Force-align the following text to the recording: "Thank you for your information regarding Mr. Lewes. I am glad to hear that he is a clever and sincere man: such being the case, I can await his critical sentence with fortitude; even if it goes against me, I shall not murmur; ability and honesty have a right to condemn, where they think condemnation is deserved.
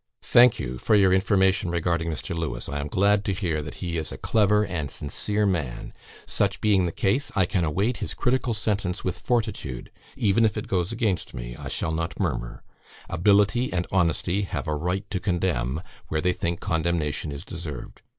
"Thank 0.23 0.57
you 0.59 0.79
for 0.79 0.95
your 0.95 1.13
information 1.13 1.69
regarding 1.69 2.09
Mr. 2.09 2.35
Lewes. 2.35 2.67
I 2.67 2.79
am 2.79 2.87
glad 2.87 3.23
to 3.25 3.33
hear 3.33 3.61
that 3.61 3.75
he 3.85 3.97
is 3.99 4.11
a 4.11 4.17
clever 4.17 4.65
and 4.65 4.89
sincere 4.89 5.45
man: 5.45 5.93
such 6.25 6.59
being 6.59 6.87
the 6.87 6.91
case, 6.91 7.31
I 7.35 7.45
can 7.45 7.63
await 7.63 7.97
his 7.97 8.15
critical 8.15 8.55
sentence 8.55 9.03
with 9.03 9.15
fortitude; 9.15 9.91
even 10.15 10.43
if 10.43 10.57
it 10.57 10.67
goes 10.67 10.91
against 10.91 11.35
me, 11.35 11.55
I 11.55 11.67
shall 11.67 11.91
not 11.91 12.19
murmur; 12.19 12.63
ability 13.11 13.71
and 13.71 13.85
honesty 13.91 14.41
have 14.41 14.67
a 14.67 14.73
right 14.75 15.07
to 15.11 15.19
condemn, 15.19 15.83
where 16.07 16.19
they 16.19 16.33
think 16.33 16.59
condemnation 16.59 17.31
is 17.31 17.45
deserved. 17.45 18.01